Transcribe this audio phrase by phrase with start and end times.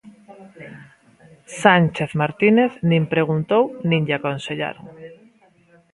[1.61, 4.85] Sánchez Martínez nin preguntou nin lle aconsellaron.